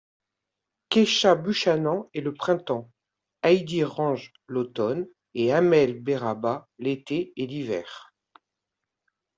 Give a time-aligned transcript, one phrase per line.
[0.89, 2.89] Keisha Buchanan est le printemps,
[3.43, 8.11] Heidi Range l'automne, et Amelle Berrabah l'été et l'hiver.